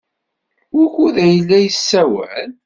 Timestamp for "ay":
1.25-1.35